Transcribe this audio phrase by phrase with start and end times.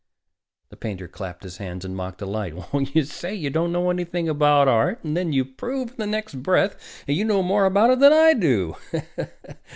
[0.69, 2.55] The painter clapped his hands in mock delight.
[2.73, 6.41] "You say you don't know anything about art, and then you prove in the next
[6.41, 8.77] breath that you know more about it than I do!